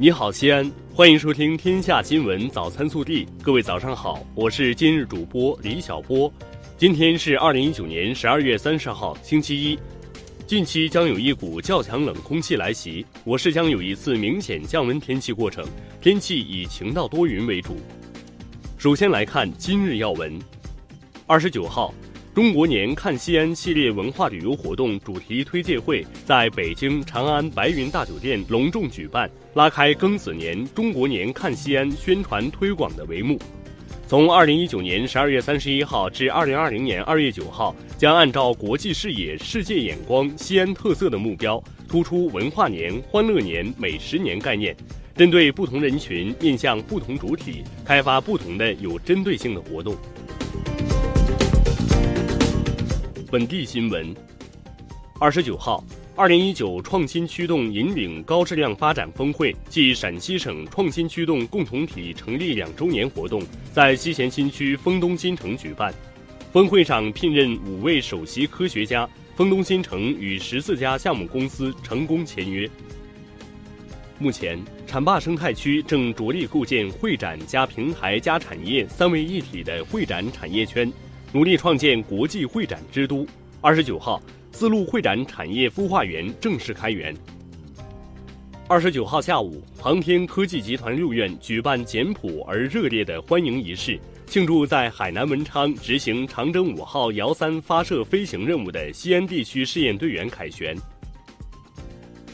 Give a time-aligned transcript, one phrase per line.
[0.00, 3.26] 你好，西安，欢迎收听《天下新闻早餐速递》。
[3.42, 6.32] 各位早上好，我是今日主播李小波。
[6.76, 9.76] 今天是二零一九年十二月三十号，星期一。
[10.46, 15.66] 近期将有一股较强冷空气来袭，我市将有一次明显降温天气过程，
[16.00, 17.74] 天气以晴到多云为主。
[18.76, 20.32] 首先来看今日要闻。
[21.26, 21.92] 二十九号。
[22.38, 33.36] 中国年看西安系列文化旅游活动主题推介会在北京长安白云大酒店隆重举办，拉开庚子年中国年看西安宣传推广的帷幕。
[34.06, 44.76] 从二零一九年十二月三十一号至二零二零年二月九号，将按照国际视野、世界眼光、西安特色的目标，突出文化年、欢乐年、美食年概念，
[45.16, 49.96] 针对不同人群、面向不同主体，开发不同的有针对性的活动。
[53.30, 54.16] 本地新闻，
[55.20, 55.84] 二十九号，
[56.16, 65.92] 二零一九创新驱动引领高质量发展峰会暨陕西省创新驱动共同体成立两周年活动在西咸新区丰东新城举办。
[66.54, 72.66] 峰会上聘任五位首席科学家，丰东新城与十四家项目公司成功签约。
[74.18, 74.58] 目前，
[74.90, 80.90] 浐灞生态区正着力构建会展加平台加产业三位一体的会展产业圈。
[81.32, 83.26] 努力创建国际会展之都。
[83.60, 87.14] 二十九号，丝路会展产业孵化园正式开园。
[88.66, 100.76] 二十九号下午，航天科技集团六院举办简朴而热烈的欢迎仪式，庆祝在海南文昌执行长征五号遥三发射飞行任务的西安地区试验队员凯旋。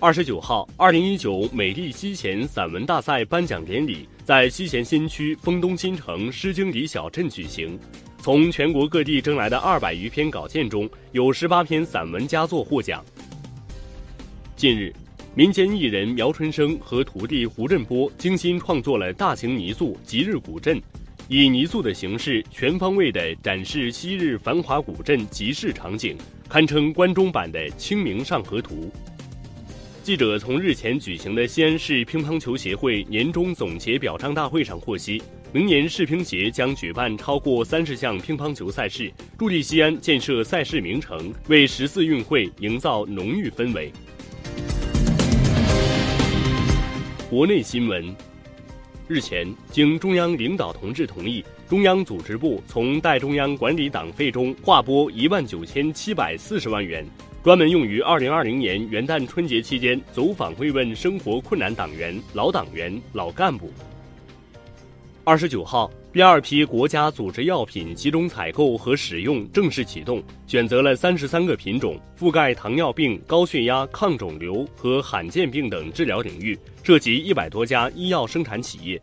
[0.00, 7.78] 二十九号，二零一九美丽西咸散文大赛颁奖典礼在西咸新区丰东新城诗经里小镇举行。
[8.24, 13.04] 从全国各地征来的二百余篇稿件中，有十八篇散文佳作获奖。
[14.56, 14.90] 近日，
[15.34, 20.78] 民间艺人苗春生和徒弟胡振波精心创作了大型泥塑《吉日古镇》，
[21.28, 26.16] 以泥塑的形式全方位地展示昔日繁华古镇集市场景，
[26.48, 28.86] 堪称关中版的《清明上河图》。
[30.02, 35.22] 记者从日前举行的西安市乒乓球协会年终总结表彰大会上获悉，
[35.54, 43.92] 明年世乒协将举办超过三十项乒乓球赛事，助力西安建设赛事名城，为十四运会营造浓郁氛围。
[47.30, 48.04] 国内新闻，
[49.06, 57.06] 日前，经中央领导同志同意，中央组织部从代中央管理党费中划拨一万九千七百四十万元。
[57.44, 63.72] 专门用于二零二零年元旦春节期间走访慰问生活困难党员、老党员、老干部。
[65.26, 79.00] 二十九号，第二批国家组织药品集中采购和使用正式启动，选择了三十三个品种，覆盖糖尿病、高血压、抗肿瘤和罕见病等治疗领域，涉及一百多家医药生产企业。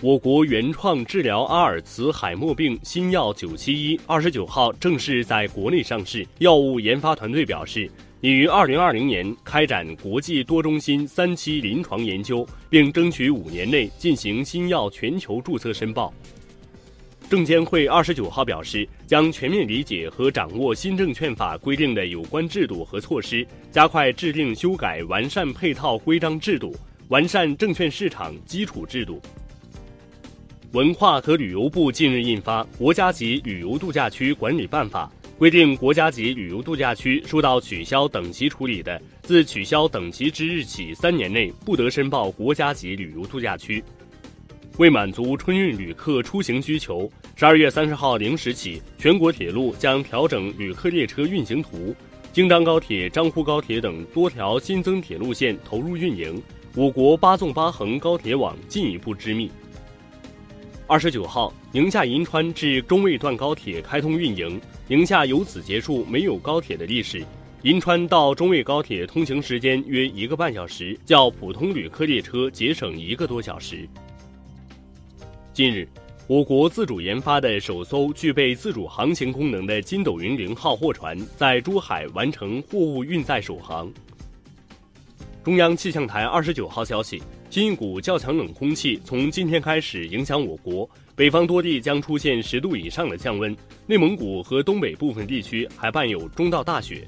[0.00, 6.24] 我国原创治疗阿尔茨海默病新药九七一二十九号正式在国内上市。
[6.38, 7.90] 药物研发团队表示，
[8.24, 16.10] 拟于二零二零年开展国际多中心三期临床研究，并争取五年内进行新药全球注册申报。
[17.28, 26.74] 证监会二十九号表示，将全面理解和掌握新证券法规定的有关制度和措施，加快制定、修改、完善配套规章制度，
[27.08, 29.20] 完善证券市场基础制度。
[30.72, 43.82] 文化和旅游部近日印发《国家级旅游度假区管理办法》，规定国家级旅游度假区受到取消等级处理的，自取消等级之日起三年内不得申报国家级旅游度假区。
[44.78, 51.94] 为满足春运旅客出行需求，十二月三十号零时起，全国铁路将调整旅客列车运行图，
[52.32, 56.40] 京张高铁、张沪高铁等多条新增铁路线投入运营，
[56.76, 59.50] 我国八纵八横高铁网进一步织密。
[60.86, 67.24] 二十九号，宁夏银川至中卫段高铁开通运营，宁夏由此结束没有高铁的历史。
[67.62, 73.88] 银川到中卫高铁通行时间约一个半小时，较普通旅客列车节省一个多小时。
[75.54, 75.88] 近日，
[76.26, 83.90] 我国自主研发的首艘具备自主航行功能的筋斗云零号货船在珠海完成货物运载首航。
[85.42, 87.22] 中央气象台二十九号消息。
[87.54, 93.56] 新一股较强冷空气从今天开始影响我国，北方多地将出现十度以上的降温，
[93.86, 97.06] 内蒙古和东北部分地区还伴有中到大雪。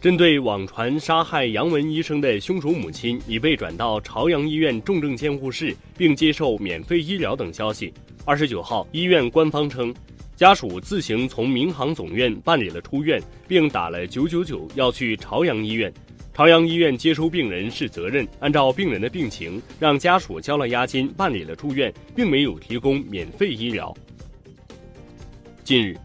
[0.00, 7.92] 针对网传杀害杨文医生的凶手母亲已被转到朝阳医院重症监护室，并接受免费医疗等消息，
[8.24, 9.94] 二十九号，医院官方称，
[10.36, 15.92] 家属自行从民航总院办理了出院，并打了九九九要去朝阳医院。
[16.38, 23.92] 朝阳医院接收病人是责任，按照病人的病情，让家属交了押金，办理了住院，并没有提供免费医疗。
[25.64, 25.96] 近日，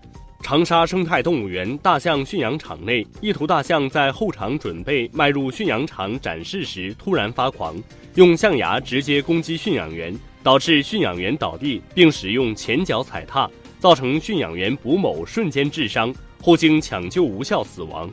[0.41, 7.75] 长沙生态动物园大象驯养场内，一头大象在后场准备迈入驯养场展示时突然发狂，
[8.15, 13.47] 用象牙直接攻击驯养员，导致驯养员倒地，并使用前脚踩踏，
[13.77, 18.09] 造成驯养员卜某瞬间致伤，后经抢救无效死亡。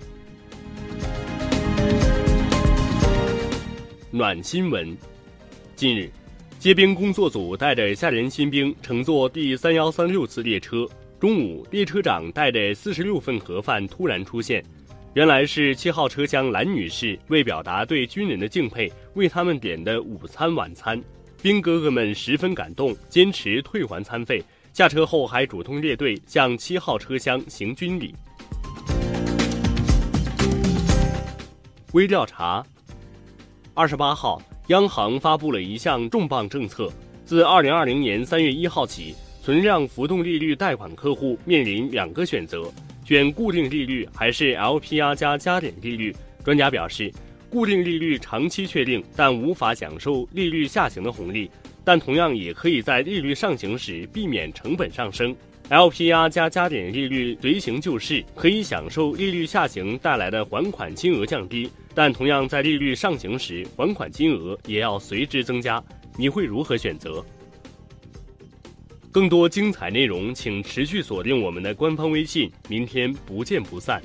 [4.12, 4.96] 暖新闻，
[5.76, 6.10] 近日，
[6.58, 10.84] 接兵工作组带着下连新兵乘坐第三幺三六次列车，
[11.20, 14.64] 中午，列车长带着四十六份盒饭突然出现，
[15.14, 21.00] 原来是七号车厢蓝女士为表达对军人的敬佩，为他们点的午餐晚餐。
[21.40, 24.42] 兵哥哥们十分感动，坚持退还餐费，
[24.72, 28.12] 下车后还主动列队向七号车厢行军礼。
[31.92, 32.66] 微调查。
[33.72, 36.92] 二十八号，央行发布了一项重磅政策，
[37.24, 42.64] 自二零二零年三月一号起，存量浮动利率贷款客户面临两个选择：
[43.04, 46.14] 选固定利率还是 LPR 加加点利率。
[46.44, 47.12] 专家表示，
[47.48, 51.48] 固定利率长期确定，但无法享受利率下行的红利，
[51.84, 55.34] 但同样也可以在利率上行时避免成本上升。
[55.70, 61.70] LPR 加加点利率随行就市，可以享受利率下行带来的还款金额降低。
[61.94, 65.80] 但同样在利率上行时，还款金额也要随之增加。
[66.16, 67.24] 你会如何选择？
[69.12, 72.50] 更多精彩内容，请持续锁定我们的官方微信。
[72.68, 74.02] 明天不见不散。